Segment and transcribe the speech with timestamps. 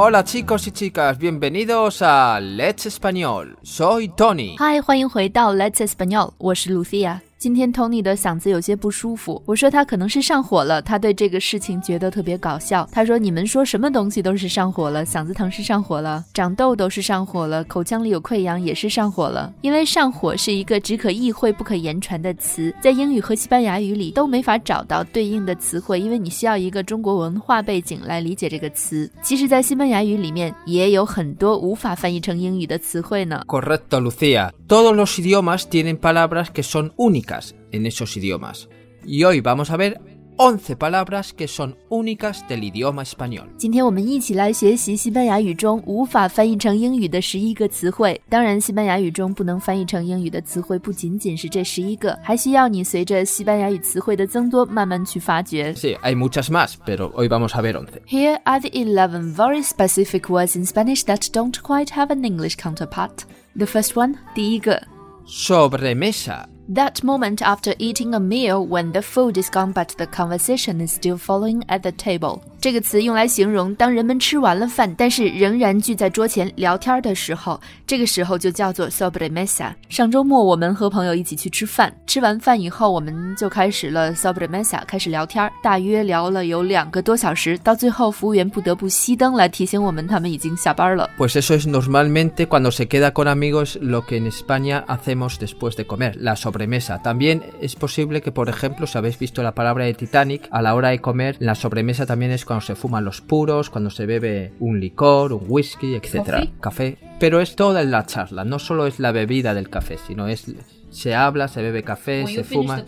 [0.00, 3.56] Hola chicos y chicas, bienvenidos a Let's Español.
[3.62, 4.56] Soy Tony.
[4.58, 7.20] 嗨，欢迎回到 Let's Español，我是 Lucia。
[7.41, 12.87] 今天 Tony 的嗓子有些不舒服，我说他可能是上火了，他对这个事情觉得特别搞笑。
[12.91, 19.51] 他说你们说什么东西都是上火了，嗓子疼是上火了，长痘痘是上火了，口腔里有溃疡也是上火了。
[19.61, 29.11] 因为上火是一个只可意会不可言传的词，在英语和西班牙语里都没法找到对应的词汇，因为你需要一个中国文化背景来理解这个词。
[29.23, 33.43] 其实，在西班牙语里面也有很多无法翻译成英语的词汇呢。
[33.47, 34.51] Correcto, Lucía.
[34.67, 37.30] Todos los idiomas tienen palabras que son únicas
[37.72, 38.68] en esos idiomas.
[39.04, 40.00] Y hoy vamos a ver
[40.38, 43.46] 11 palabras que son únicas del idioma español.
[43.56, 48.20] 今天我们一起来学习西班牙语中无法翻译成英语的十一个词汇。
[48.28, 55.72] 当然，西班牙语中不能翻译成英语的词汇不仅仅是这十一个，还需要你随着西班牙语词汇的增多，慢慢去发掘。
[55.72, 58.02] Sí, hay muchas más, pero hoy vamos a ver 11.
[58.06, 62.56] Here are the 11 very specific words in Spanish that don't quite have an English
[62.56, 63.20] counterpart.
[63.56, 64.82] The first one, 第一个
[65.26, 66.44] Sobremesa.
[66.73, 70.93] That moment after eating a meal when the food is gone but the conversation is
[70.93, 72.45] still following at the table。
[72.60, 79.72] 这个词用来形容当人们吃完了饭，但是仍然聚在桌前聊天的时候，这个时候就叫做 sobremesa。
[79.88, 91.08] 上周末我们和朋友一起去吃饭，吃完饭以后我们就开始了 sobremesa，开始聊天，大约聊了有两个多小时，到最后服务员不得不熄灯来提醒我们他们已经下班了。
[91.16, 95.76] Pues eso es normalmente cuando se queda con amigos lo que en España hacemos después
[95.76, 97.00] de comer, la sobremesa.
[97.00, 100.74] También es posible que, por ejemplo, si habéis visto la palabra de Titanic, a la
[100.74, 104.51] hora de comer, la sobremesa también es cuando se fuman los puros, cuando se bebe
[104.59, 106.49] un licor, un whisky, etc.
[106.59, 106.97] Café.
[107.17, 110.53] Pero es toda la charla, no solo es la bebida del café, sino es...
[110.89, 112.83] Se habla, se bebe café, se fuma...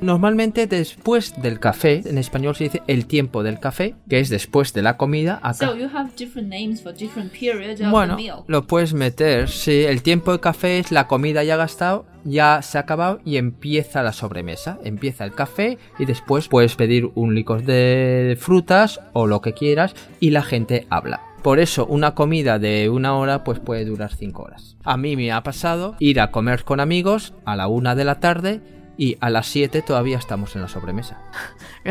[0.00, 4.72] Normalmente después del café, en español se dice el tiempo del café, que es después
[4.72, 5.40] de la comida.
[5.42, 5.76] Acá.
[5.76, 9.82] you have different names for different periods Bueno, lo puedes meter, sí.
[9.82, 14.02] El tiempo de café es la comida ya gastado, ya se ha acabado y empieza
[14.02, 14.78] la sobremesa.
[14.84, 19.94] Empieza el café y después puedes pedir un licor de frutas o lo que quieras
[20.20, 21.20] y la gente habla.
[21.42, 24.76] Por eso una comida de una hora pues puede durar 5 horas.
[24.84, 28.20] A mí me ha pasado ir a comer con amigos a la una de la
[28.20, 28.60] tarde
[28.96, 31.20] y a las 7 todavía estamos en la sobremesa.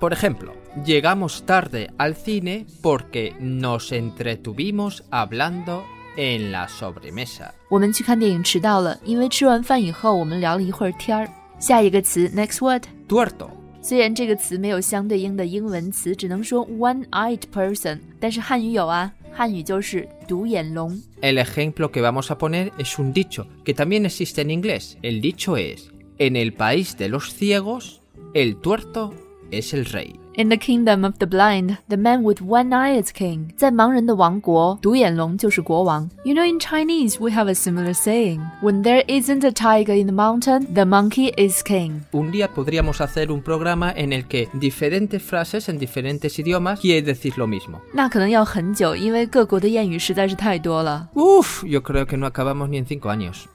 [0.00, 5.84] Por ejemplo, llegamos tarde al cine porque nos entretuvimos hablando
[6.15, 7.51] en la sobremesa.
[7.69, 11.29] 我们去看电影迟到了，因为吃完饭以后我们聊了一会儿天儿。
[11.59, 12.83] 下一个词，next word。
[13.07, 13.49] Tuerto.
[13.81, 21.01] 虽然这个词没有相对应的英文词，只能说 one-eyed person，但是汉语有啊，汉语就是独眼龙。
[21.21, 24.97] El ejemplo que vamos a poner es un dicho que también existe en inglés.
[25.01, 28.01] El dicho es, en el país de los ciegos,
[28.33, 29.13] el tuerto
[29.49, 30.19] es el rey.
[30.35, 33.49] In the kingdom of the blind, the man with one eye is king.
[33.57, 36.09] 在盲人的王国，独眼龙就是国王。
[36.23, 40.13] You know, in Chinese, we have a similar saying: When there isn't a tiger in the
[40.13, 42.03] mountain, the monkey is king.
[42.13, 47.01] Un día podríamos hacer un programa en el que diferentes frases en diferentes idiomas quiere
[47.01, 47.81] decir lo mismo.
[47.93, 51.09] 那可能要很久，因为各国的谚语实在是太多了。
[51.15, 53.47] Uf, yo creo que no acabamos ni en cinco años.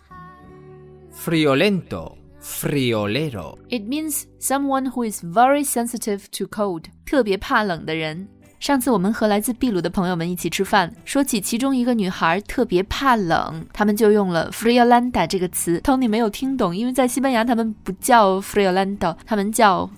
[1.14, 3.56] Friolento, friolero.
[3.68, 8.28] It means someone who is very sensitive to cold，特别怕冷的人。
[8.60, 15.78] 上次我们和来自秘鲁的朋友们一起吃饭，说起其中一个女孩特别怕冷，他们就用了 friolenta 这个词。
[15.80, 19.90] Tony 没有听懂，因为在西班牙他们不叫 friolento，他们叫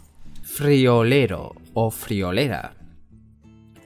[0.45, 2.71] friolero o friolera.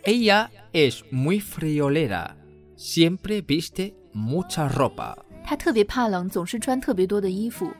[0.04, 2.30] Ella es muy friolera.
[2.78, 5.14] Siempre viste mucha ropa.
[5.44, 7.70] 她特别怕冷，总是穿特别多的衣服。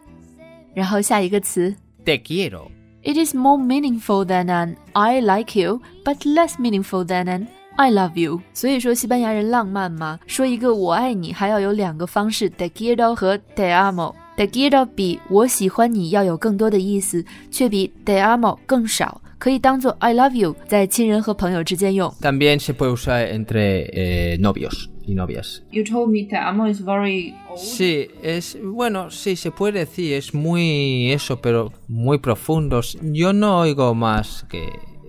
[0.74, 1.74] 然后下一个词
[2.04, 2.68] Te quiero.
[3.02, 7.46] It is more meaningful than an I like you, but less meaningful than an
[7.76, 8.41] I love you。
[8.52, 19.21] 所以说西班牙人浪漫嘛，说一个我爱你还要有两个方式，te quiero 和 te amo。te quiero 比我喜欢你要有更多的意思，却比 te amo 更少。
[19.38, 22.10] 可以当做 I love you，在亲人和朋友之间用。
[22.21, 25.63] También se puede usar entre eh, novios y novias.
[25.72, 27.35] You told me te amo is very.
[27.57, 32.81] Sí, es bueno, sí se puede decir, es muy eso, pero muy profundo.
[33.02, 34.67] Yo no oigo más que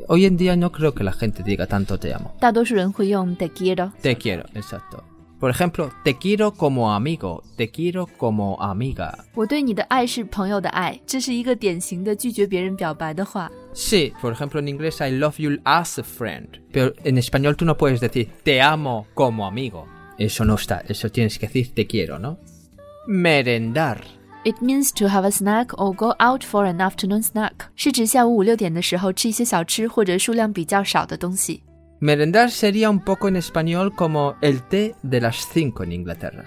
[0.08, 2.34] hoy en día no creo que la gente diga tanto te amo.
[3.37, 3.93] Te quiero.
[4.00, 5.04] Te quiero, exacto.
[5.39, 9.18] Por ejemplo, te quiero como amigo, te quiero como amiga.
[9.33, 13.50] 我对你的爱是朋友的爱，这是一个典型的拒绝别人表白的话。
[13.73, 17.65] Sí, por ejemplo en inglés I love you as a friend, pero en español tú
[17.65, 19.88] no puedes decir te amo como amigo.
[20.19, 22.38] Eso no está, eso tienes que decir te quiero, ¿no?
[23.07, 23.97] Merendar.
[24.44, 31.63] It means to have a snack or go out for an afternoon snack，是指下午五六点的时候吃一些小吃或者数量比较少的东西。
[32.00, 36.44] Merendar sería un poco en español como el té de las 5 en Inglaterra.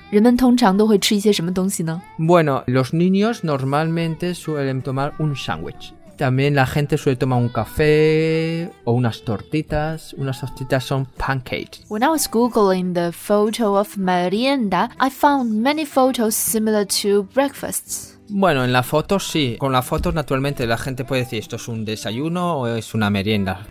[2.20, 5.96] Bueno, los niños normalmente suelen tomar un sándwich.
[6.18, 10.14] También la gente suele tomar un café o unas tortitas.
[10.16, 11.86] Unas tortitas son pancakes.
[11.88, 18.19] When I was googling the photo of merienda, I found many photos similar to breakfasts.
[18.30, 19.56] Bueno, en las fotos sí.
[19.60, 23.10] Con las fotos, naturalmente, la gente puede decir esto es un desayuno o es una
[23.10, 23.68] merienda.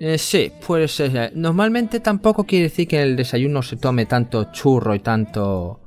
[0.00, 1.02] Eh, sí, pues.
[1.34, 5.80] Normalmente tampoco quiere decir que en el desayuno se tome tanto churro y tanto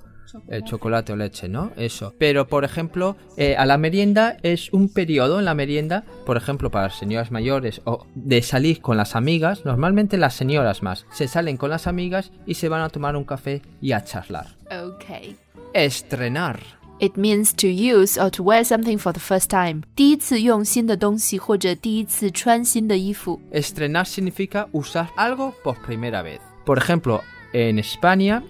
[0.47, 1.71] eh, chocolate o leche, ¿no?
[1.75, 2.13] Eso.
[2.17, 6.71] Pero, por ejemplo, eh, a la merienda es un periodo en la merienda, por ejemplo,
[6.71, 11.27] para las señoras mayores o de salir con las amigas, normalmente las señoras más, se
[11.27, 14.47] salen con las amigas y se van a tomar un café y a charlar.
[14.95, 15.35] Okay.
[15.72, 16.58] Estrenar.
[17.00, 19.82] It means to use or to wear something for the first time.
[19.96, 23.40] 第一次用新的东西或者第一次穿新的衣服。
[23.52, 26.38] Estrenar significa usar algo por primera vez.
[26.64, 27.20] Por ejemplo,
[27.52, 28.42] en España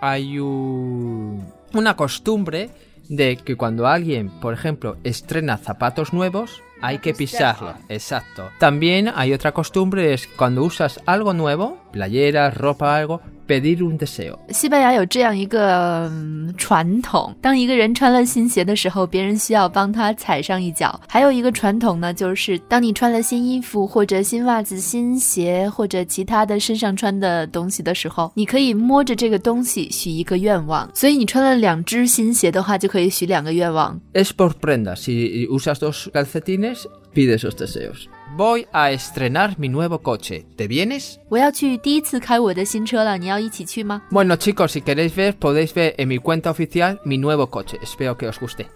[0.00, 1.44] hay un-
[1.74, 2.70] una costumbre
[3.08, 7.74] de que cuando alguien, por ejemplo, estrena zapatos nuevos, hay que pisarlo.
[7.88, 8.50] Exacto.
[8.58, 13.20] También hay otra costumbre, es cuando usas algo nuevo, playeras, ropa, algo,
[13.51, 14.37] pedir un deseo.
[14.49, 20.99] 西班牙有这样一个、嗯传统，当一个人穿了新鞋的时候，别人需要帮他踩上一脚。
[21.07, 30.89] 还有一个传统呢，就是当你穿了新衣服或者新袜子、新鞋或者其他的身上穿的东西的时候，你可以摸着这个东西许一个愿望。
[30.93, 33.99] 所以你穿了两只新鞋的话，就可以许两个愿望。
[34.13, 35.01] Es por prendas.
[35.01, 38.07] Si usas dos calcetines, pide esos deseos.
[38.36, 40.44] Voy a estrenar mi nuevo coche.
[40.56, 41.16] ¿Te vienes?
[41.28, 44.02] 我要去第一次开我的新车了，你要一起去吗？
[44.10, 47.78] Bueno chicos, si queréis ver, podéis ver en mi cuenta oficial mi nuevo coche.
[47.82, 48.66] Espero que os guste.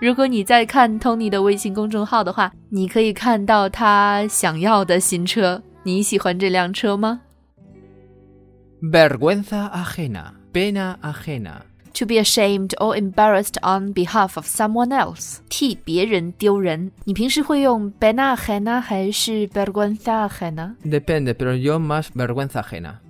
[0.00, 5.62] 如果你在看 Tony 的微信公众号的话，你可以看到他想要的新车。
[5.82, 7.20] 你喜欢这辆车吗
[8.82, 10.34] Vergüenza ajena.
[10.52, 11.62] Pena ajena.
[11.94, 16.92] ？To be ashamed or embarrassed on behalf of someone else，替别人丢人。
[17.04, 20.76] 你平时会用 pena ajena 还是 vergüenza ajena？
[20.84, 23.00] Depende, pero yo más vergüenza ajena.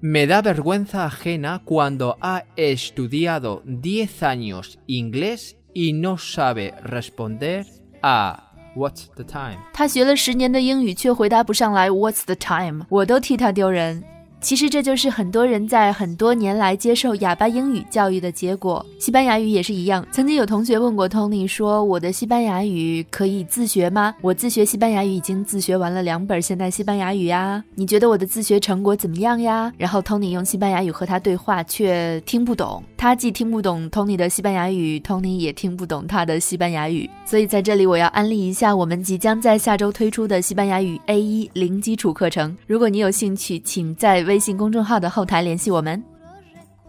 [0.00, 7.64] Me da vergüenza ajena cuando ha estudiado 10 años inglés y no sabe responder
[8.02, 9.58] a What's the time?
[9.72, 12.86] 他学了十年的英语，却回答不上来 What's the time？
[12.88, 14.02] 我都替他丢人。
[14.41, 18.85] 其实这就是很多人在很多年来接受哑巴英语教育的结果。
[18.97, 20.05] 西班牙语也是一样。
[20.11, 24.15] 曾经有同学问过 Tony 说：“我的西班牙语可以自学吗？
[24.21, 32.81] 我自学西班牙语已经自学完了两本现代西班牙语呀，你觉得我的自学成果怎么样呀？”然后 Tony 用西班牙语和他对话，却听不懂。
[32.95, 37.09] 他既听不懂 Tony 的西班牙语，Tony 也听不懂他的西班牙语。
[37.25, 42.55] 所以在这里我要安利一下我们即将在下周推出的西班牙语 A 一零基础课程。
[42.67, 46.02] 如果你有兴趣，请在微信公众号的后台联系我们。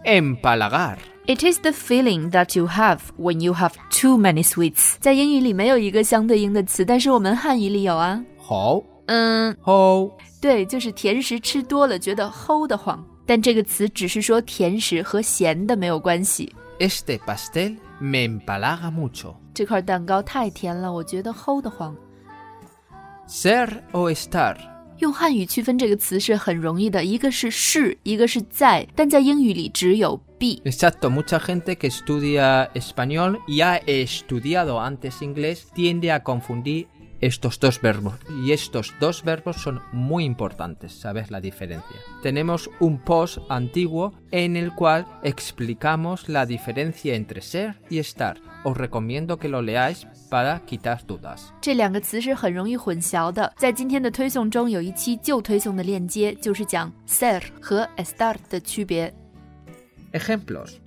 [0.04, 0.98] Empalagar.
[1.28, 4.96] It is the feeling that you have when you have too many sweets。
[5.00, 8.24] 在英语里没有一个相对应的词，但是我们汉语里有啊。
[8.48, 8.84] Ho.
[9.08, 10.12] 嗯， Ho.
[10.40, 13.04] 对，就是甜食吃多了觉得齁得慌。
[13.26, 16.54] 但这个词只是说甜食和咸的没有关系。
[16.78, 19.34] Este pastel me empalaga mucho.
[19.56, 21.96] 这块蛋糕太甜了，我觉得齁得慌。
[23.28, 24.56] Ser o estar.
[25.01, 30.61] 用汉语区分这个词是很容易的，一个是是，一个是在，但在英语里只有 be。
[37.22, 38.16] estos dos verbos.
[38.44, 41.98] Y estos dos verbos son muy importantes, ¿sabes la diferencia?
[42.22, 48.38] Tenemos un post antiguo en el cual explicamos la diferencia entre ser y estar.
[48.64, 51.54] Os recomiendo que lo leáis para quitar dudas.
[51.62, 53.54] 这两个词是很容易混淆的。
[53.58, 59.14] 在今天的推送中有一期旧推送的链接，就是讲 ser 和 estar 的区别。
[60.14, 60.78] Ejemplos.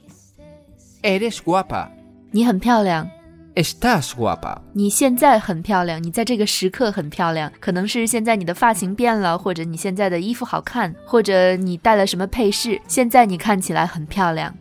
[1.03, 1.89] Eres guapa.
[2.33, 3.09] 你很漂亮，
[3.56, 4.58] Estás guapa.
[4.74, 7.52] 你现在很漂亮，你在这个时刻很漂亮。
[7.60, 14.56] 可能是现在你的发型变了，或者你现在的衣服好看，或者你戴了什么配饰，现在你看起来很漂亮。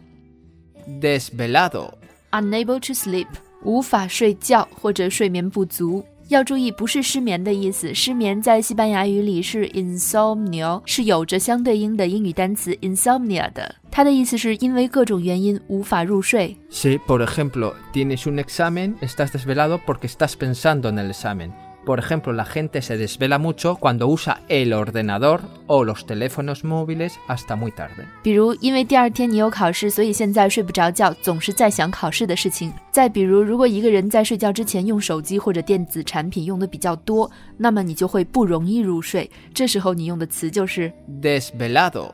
[1.00, 1.92] Desvelado.
[2.32, 3.26] unable to sleep，
[3.62, 6.04] 无法睡觉或者睡眠不足。
[6.28, 7.94] 要注意，不是失眠的意思。
[7.94, 13.74] 失眠在西班牙语里是 insomnia，是有着相对应的英语单词 insomnia 的。
[13.92, 16.56] 它的意思是因为各种原因无法入睡。
[16.70, 21.52] Si, por ejemplo, tienes un examen, estás desvelado porque estás pensando en el examen.
[21.84, 27.18] Por ejemplo, la gente se desvela mucho cuando usa el ordenador o los teléfonos móviles
[27.26, 28.06] hasta muy tarde.
[28.22, 32.72] 比如，因为第二天你有考试，所以现在睡不着觉，总是在想考试的事情。
[32.92, 39.28] 再比如，如果一个人在睡觉之前用手机或者电子产品用的比较多，那么你就会不容易入睡。
[39.52, 42.12] 这时候你用的词就是 Desvelado.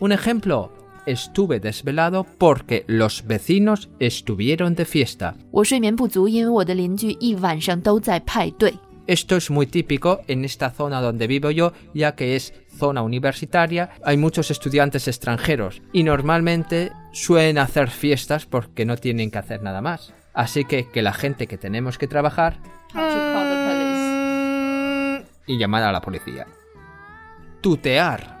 [0.00, 0.72] Un ejemplo,
[1.06, 5.34] estuve desvelado porque los vecinos estuvieron de fiesta.
[9.08, 13.90] Esto es muy típico en esta zona donde vivo yo, ya que es zona universitaria,
[14.04, 19.80] hay muchos estudiantes extranjeros y normalmente suelen hacer fiestas porque no tienen que hacer nada
[19.80, 20.12] más.
[20.34, 22.60] Así que que la gente que tenemos que trabajar
[25.46, 26.46] y llamar a la policía.
[27.62, 28.37] Tutear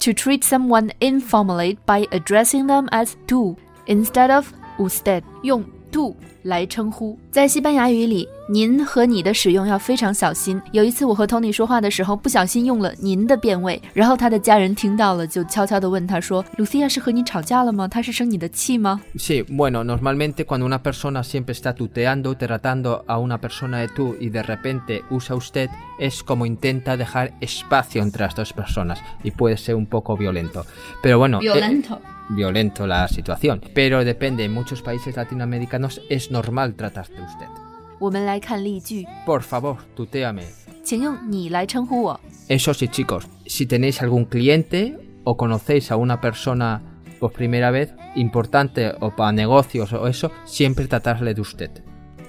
[0.00, 4.48] To treat someone informally by addressing them as tú instead of
[4.78, 7.16] usted，用 tú 来称呼。
[7.30, 10.61] 在西班牙语里， 您和你的使用要非常小心。
[10.71, 17.89] 有一次我和 Tony 说话的时候，不小心用了您的变位，然后他的家人听到了，就悄悄地问他说：“Lucia 是和你吵架了吗？
[17.89, 24.15] 她是生你的气吗 Sí, bueno, normalmente cuando una persona siempre está tuteando, tratando a una persona de tú
[24.17, 29.31] y de repente usa usted, es como intenta dejar espacio entre las dos personas y
[29.31, 30.65] puede ser un poco violento.
[31.03, 31.99] Pero bueno, eh, Violento.
[32.29, 33.59] violento la situación.
[33.73, 37.66] Pero depende, en muchos países latinoamericanos es normal tratar de usted.？”
[37.99, 40.43] 我们来看例句，Por favor, tuteame.
[40.83, 42.19] 请用你来称呼我。
[42.47, 46.81] Eso sí, chicos, si tenéis algún cliente o conocéis a una persona
[47.19, 51.71] por primera vez, importante o para negocios o eso, siempre tratarle de usted.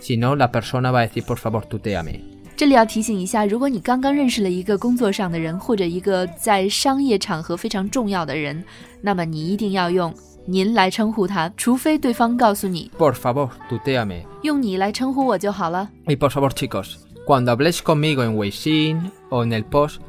[0.00, 2.20] Si no, la persona va a decir, por favor, tuteame.
[2.56, 8.64] 这里要提醒一下，如果你刚刚认识了一个工作上的人，或者一个在商业场合非常重要的人，
[9.00, 10.12] 那么你一定要用
[10.47, 14.23] “您”来称呼他，除非对方告诉你 Por favor, tuteame.
[14.43, 15.89] 用“你”来称呼我就好了。
[16.05, 20.01] Y por favor, chicos, cuando habléis conmigo en Weixin o en el post,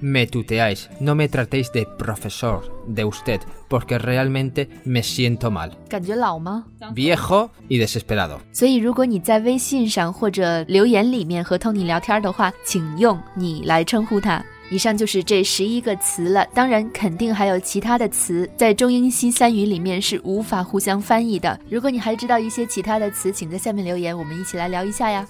[0.00, 0.88] me tuteáis.
[1.00, 5.70] No me tratéis de profesor, de usted, porque realmente me siento mal.
[5.88, 6.64] 感觉老吗？
[6.94, 8.38] Viejo y desesperado.
[8.52, 14.44] 所以如果你在微信上或者留言里面和 Tony 聊天的话，请用“你”来称呼他。
[14.70, 21.58] 以上就是这十一个词了，当然肯定还有其他的词，在中英西三语里面是无法互相翻译的。
[21.70, 25.26] 如果你还知道一些其他的词，请在下面留言，我们一起来聊一下呀。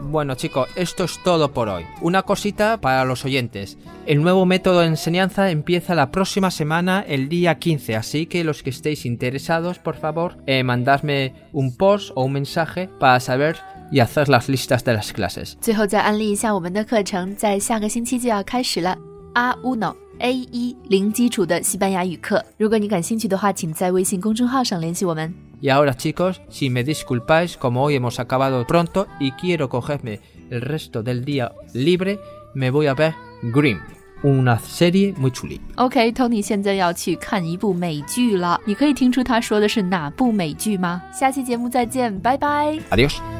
[0.00, 1.84] Bueno chicos, esto es todo por hoy.
[2.00, 3.76] Una cosita para los oyentes.
[4.06, 8.62] El nuevo método de enseñanza empieza la próxima semana, el día 15, así que los
[8.62, 13.56] que estéis interesados, por favor, eh, mandadme un post o un mensaje para saber
[13.90, 15.54] y hacer las listas de las clases.
[15.60, 18.96] 最后再安利一下我们的课程，在下个星期就要开始了。
[19.34, 25.32] A uno A 一零基础的西班牙语课，如果你感兴趣的话，请在微信公众号上联系我们。
[25.62, 30.62] Y ahora chicos, si me disculpáis, como hoy hemos acabado pronto y quiero cogerme el
[30.62, 32.18] resto del día libre,
[32.54, 33.78] me voy a ver Grimm,
[34.22, 35.60] una serie muy chuli.
[35.76, 41.02] OK，Tony、现在要去看一部美剧了，你可以听出他说的是哪部美剧吗？
[41.12, 42.78] 下期节目再见，拜拜。
[42.90, 43.33] Adiós.